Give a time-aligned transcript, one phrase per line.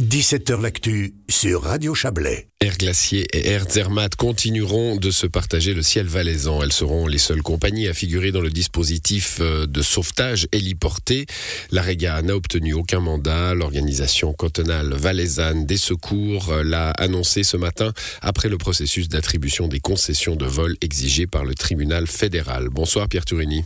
[0.00, 2.48] 17h L'actu sur Radio Chablais.
[2.60, 6.62] Air Glacier et Air Zermatt continueront de se partager le ciel valaisan.
[6.62, 11.26] Elles seront les seules compagnies à figurer dans le dispositif euh, de sauvetage héliporté.
[11.70, 13.52] La Réga n'a obtenu aucun mandat.
[13.52, 17.92] L'organisation cantonale valaisanne des secours euh, l'a annoncé ce matin
[18.22, 22.70] après le processus d'attribution des concessions de vol exigées par le tribunal fédéral.
[22.70, 23.64] Bonsoir Pierre Turini.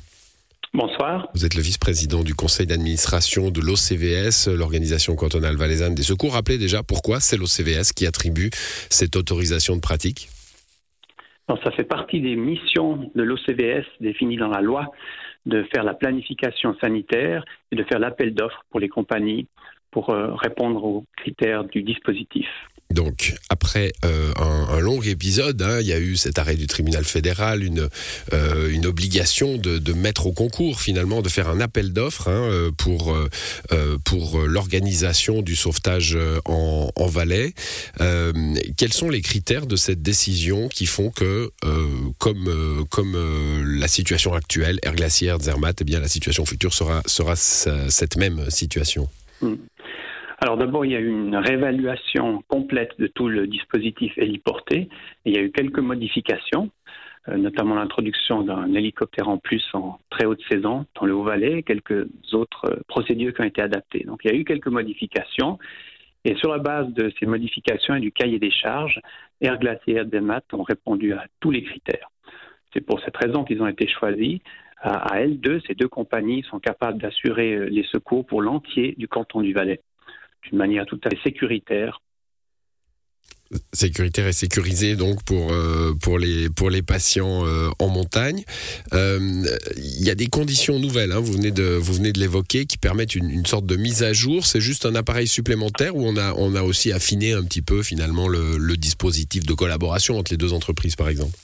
[0.77, 1.29] Bonsoir.
[1.34, 6.32] Vous êtes le vice-président du conseil d'administration de l'OCVS, l'organisation cantonale valaisanne des secours.
[6.32, 8.50] Rappelez déjà pourquoi c'est l'OCVS qui attribue
[8.90, 10.26] cette autorisation de pratique
[11.46, 14.90] Ça fait partie des missions de l'OCVS définies dans la loi
[15.46, 19.46] de faire la planification sanitaire et de faire l'appel d'offres pour les compagnies
[19.93, 22.48] pour euh, répondre aux critères du dispositif.
[22.90, 27.04] Donc, après euh, un, long épisode, hein, il y a eu cet arrêt du tribunal
[27.04, 27.88] fédéral, une,
[28.32, 33.16] euh, obligation de, mettre au concours, finalement, de faire un appel d'offres hein, euh, pour,
[34.05, 37.55] pour l'organisation du sauvetage en, en Valais.
[38.77, 41.50] quels sont les critères de cette décision qui font que,
[42.19, 47.34] comme, comme la situation actuelle, Air Glaciaire, Zermatt, eh bien, la situation future sera, sera
[47.37, 49.09] cette même situation?
[49.41, 49.55] Hmm.
[50.45, 54.91] Alors d'abord, il y a eu une réévaluation complète de tout le dispositif héliporté.
[55.25, 56.69] il y a eu quelques modifications,
[57.31, 62.06] euh, notamment l'introduction d'un hélicoptère en plus en très haute saison dans le Haut-Valais, quelques
[62.34, 64.05] autres euh, procédures qui ont été adaptées.
[64.05, 65.59] Donc il y a eu quelques modifications.
[66.27, 69.00] Et sur la base de ces modifications et du cahier des charges,
[69.41, 72.11] Air Glacier et Demat ont répondu à tous les critères.
[72.75, 74.41] C'est pour cette raison qu'ils ont été choisis.
[74.83, 79.41] À L2, ces deux compagnies sont capables d'assurer euh, les secours pour l'entier du canton
[79.41, 79.81] du Valais
[80.45, 82.00] d'une manière tout à fait sécuritaire.
[83.73, 88.42] Sécuritaire et sécurisé donc pour euh, pour les pour les patients euh, en montagne.
[88.95, 89.45] Euh,
[89.77, 91.12] il y a des conditions nouvelles.
[91.12, 94.47] Hein, vous venez de de l'évoquer qui permettent une, sorte de mise à jour.
[94.47, 97.83] C'est juste un appareil supplémentaire où on a on a aussi affiné un petit peu
[97.83, 101.37] finalement le dispositif de collaboration entre les deux entreprises par exemple?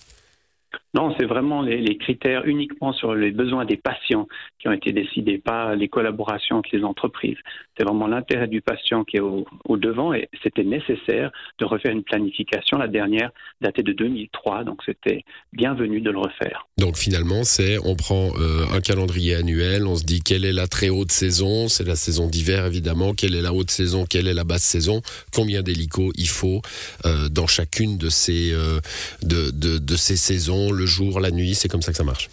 [0.93, 4.27] Non, c'est vraiment les, critères uniquement sur les besoins des patients
[4.59, 7.37] qui ont été décidés, pas les collaborations entre les entreprises.
[7.77, 9.47] C'est vraiment l'intérêt du patient qui est au,
[9.77, 12.77] devant et c'était nécessaire de refaire une planification.
[12.77, 13.31] La dernière
[13.61, 16.67] datait de 2003, donc c'était bienvenu de le refaire.
[16.77, 20.67] Donc finalement, c'est on prend euh, un calendrier annuel, on se dit quelle est la
[20.67, 24.35] très haute saison, c'est la saison d'hiver évidemment, quelle est la haute saison, quelle est
[24.35, 25.03] la basse saison,
[25.33, 26.63] combien d'hélicos il faut
[27.07, 28.81] euh, dans chacune de ces, euh,
[29.23, 32.29] de ces saisons le jour, la nuit, c'est comme ça que ça marche.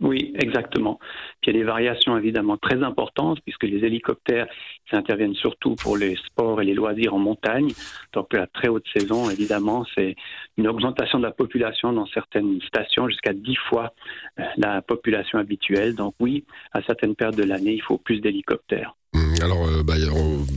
[0.00, 0.98] Oui, exactement.
[1.42, 4.48] il y a des variations évidemment très importantes puisque les hélicoptères
[4.92, 7.70] interviennent surtout pour les sports et les loisirs en montagne.
[8.12, 10.14] Donc la très haute saison, évidemment, c'est
[10.56, 13.92] une augmentation de la population dans certaines stations jusqu'à 10 fois
[14.38, 15.94] euh, la population habituelle.
[15.94, 18.94] Donc oui, à certaines périodes de l'année, il faut plus d'hélicoptères.
[19.14, 19.94] Hum, alors, euh, bah,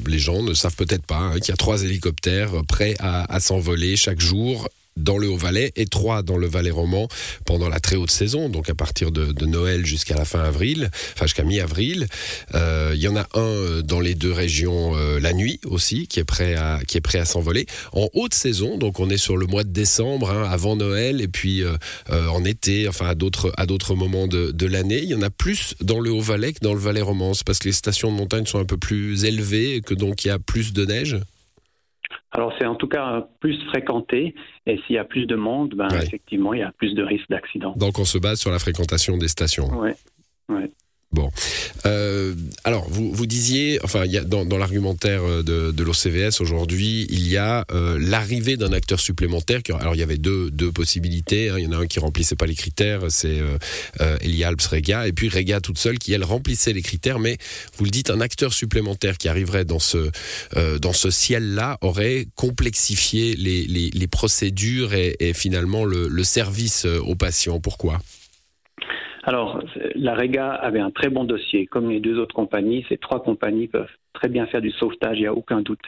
[0.08, 3.96] les gens ne savent peut-être pas hein, qu'il y a trois hélicoptères prêts à s'envoler
[3.96, 7.08] chaque jour dans le Haut-Valais et trois dans le Valais roman
[7.46, 11.26] pendant la très haute saison, donc à partir de, Noël jusqu'à la fin avril, enfin
[11.26, 12.08] jusqu'à mi-avril.
[12.54, 16.08] Euh, il y en a un euh, dans les deux régions euh, la nuit aussi,
[16.08, 17.66] qui est prêt à qui est prêt à s'envoler.
[17.94, 21.28] En haute saison, donc on est sur le mois de décembre, hein, avant Noël, et
[21.28, 21.64] puis
[22.10, 25.00] en été, enfin à d'autres à d'autres moments de, de l'année.
[25.02, 27.70] Il y en a plus dans le Haut-Valais que dans le Valais romance, parce que
[27.70, 30.40] les stations de montagne sont un peu plus élevées, et que donc il y a
[30.40, 31.18] plus de neige?
[32.38, 34.36] Alors c'est en tout cas plus fréquenté
[34.68, 37.30] et s'il y a plus de monde, ben, effectivement il y a plus de risques
[37.30, 37.74] d'accident.
[37.76, 39.70] Donc on se base sur la fréquentation des stations.
[39.74, 39.90] Oui.
[40.48, 40.70] Ouais.
[41.12, 41.30] Bon.
[41.86, 42.36] Euh,
[42.68, 46.42] alors, vous, vous disiez, enfin, il y a dans, dans l'argumentaire euh, de, de l'OCVS
[46.42, 49.62] aujourd'hui, il y a euh, l'arrivée d'un acteur supplémentaire.
[49.80, 51.48] Alors, il y avait deux, deux possibilités.
[51.48, 51.60] Hein.
[51.60, 53.58] Il y en a un qui remplissait pas les critères, c'est euh,
[54.02, 57.20] euh Elialps Rega, et puis Rega toute seule qui, elle, remplissait les critères.
[57.20, 57.38] Mais
[57.78, 60.12] vous le dites, un acteur supplémentaire qui arriverait dans ce,
[60.82, 66.84] dans ce ciel-là aurait complexifié les, les, les procédures et, et finalement le, le service
[66.84, 67.62] aux patients.
[67.62, 68.02] Pourquoi?
[69.28, 69.62] Alors,
[69.96, 71.68] la Rega avait un très bon dossier.
[71.68, 75.24] Comme les deux autres compagnies, ces trois compagnies peuvent très bien faire du sauvetage, il
[75.24, 75.84] n'y a aucun doute.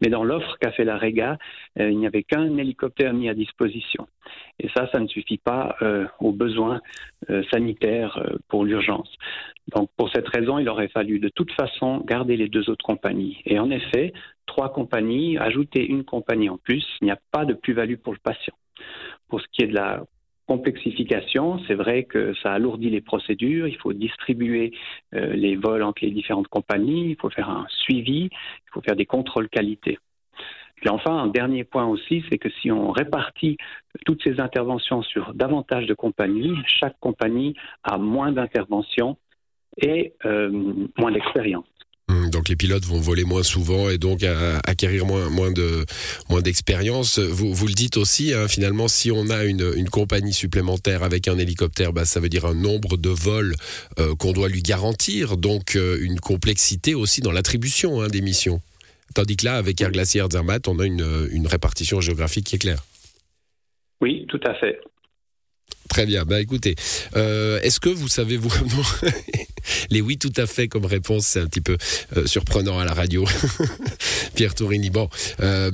[0.00, 1.36] Mais dans l'offre qu'a fait la Rega,
[1.80, 4.06] euh, il n'y avait qu'un hélicoptère mis à disposition.
[4.60, 6.80] Et ça, ça ne suffit pas euh, aux besoins
[7.28, 9.12] euh, sanitaires pour l'urgence.
[9.74, 13.42] Donc, pour cette raison, il aurait fallu de toute façon garder les deux autres compagnies.
[13.46, 14.12] Et en effet,
[14.46, 18.20] trois compagnies, ajouter une compagnie en plus, il n'y a pas de plus-value pour le
[18.22, 18.54] patient.
[19.28, 20.04] Pour ce qui est de la
[20.46, 24.72] complexification, c'est vrai que ça alourdit les procédures, il faut distribuer
[25.14, 28.96] euh, les vols entre les différentes compagnies, il faut faire un suivi, il faut faire
[28.96, 29.98] des contrôles qualité.
[30.76, 33.56] Puis enfin, un dernier point aussi, c'est que si on répartit
[34.04, 39.16] toutes ces interventions sur davantage de compagnies, chaque compagnie a moins d'interventions
[39.78, 40.50] et euh,
[40.98, 41.66] moins d'expérience.
[42.08, 45.84] Hum, donc les pilotes vont voler moins souvent et donc acquérir moins, moins de
[46.28, 47.18] moins d'expérience.
[47.18, 51.26] Vous, vous le dites aussi, hein, finalement, si on a une, une, compagnie supplémentaire avec
[51.26, 53.56] un hélicoptère, bah, ça veut dire un nombre de vols
[53.98, 58.60] euh, qu'on doit lui garantir, donc euh, une complexité aussi dans l'attribution hein, des missions.
[59.14, 62.60] Tandis que là, avec Air Glaciaire Zermatt, on a une, une répartition géographique qui est
[62.60, 62.84] claire.
[64.00, 64.78] Oui, tout à fait.
[65.96, 66.26] Très bien.
[66.26, 66.74] Bah écoutez,
[67.16, 68.50] euh, est-ce que vous savez vous
[69.90, 71.78] les oui tout à fait comme réponse, c'est un petit peu
[72.18, 73.24] euh, surprenant à la radio.
[74.34, 74.90] Pierre Tourini.
[74.90, 75.08] Bon,
[75.40, 75.70] euh,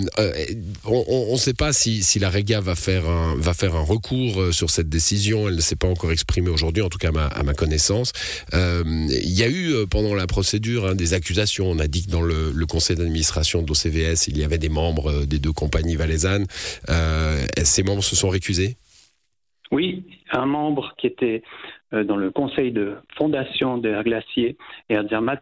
[0.85, 5.49] on ne sait pas si, la Rega va faire un recours sur cette décision.
[5.49, 8.13] Elle ne s'est pas encore exprimée aujourd'hui, en tout cas à ma, connaissance.
[8.53, 11.69] Il y a eu pendant la procédure hein, des accusations.
[11.69, 15.25] On a dit que dans le, le conseil d'administration d'OCVS, il y avait des membres
[15.25, 16.47] des deux compagnies valaisannes.
[17.65, 18.77] ces membres se sont récusés.
[19.73, 21.43] Oui, un membre qui était
[21.95, 24.59] euh, dans le conseil de fondation de Glacier
[24.91, 24.97] et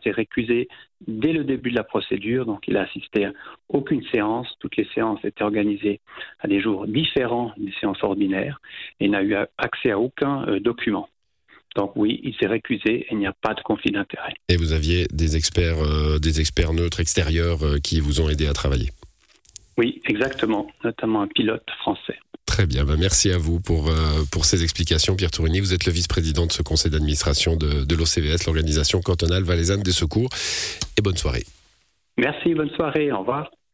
[0.04, 0.68] s'est récusé
[1.08, 3.32] dès le début de la procédure, donc il a assisté à
[3.68, 4.46] aucune séance.
[4.60, 6.00] Toutes les séances étaient organisées
[6.38, 8.60] à des jours différents des séances ordinaires
[9.00, 11.08] et n'a eu accès à aucun euh, document.
[11.74, 14.34] Donc oui, il s'est récusé et il n'y a pas de conflit d'intérêt.
[14.48, 18.52] Et vous aviez des experts, euh, des experts neutres extérieurs qui vous ont aidé à
[18.52, 18.90] travailler?
[19.76, 22.18] Oui, exactement, notamment un pilote français.
[22.50, 25.14] Très bien, bah, merci à vous pour, euh, pour ces explications.
[25.14, 29.44] Pierre Tourigny, vous êtes le vice-président de ce conseil d'administration de, de l'OCVS, l'organisation cantonale
[29.44, 30.28] valaisanne des secours.
[30.98, 31.44] Et bonne soirée.
[32.18, 33.52] Merci, bonne soirée, au revoir.